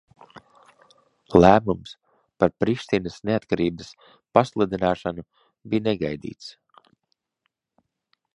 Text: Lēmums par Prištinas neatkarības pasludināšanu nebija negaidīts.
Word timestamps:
Lēmums 1.43 1.91
par 2.43 2.53
Prištinas 2.63 3.19
neatkarības 3.31 3.93
pasludināšanu 4.39 5.27
nebija 5.27 5.89
negaidīts. 5.91 6.51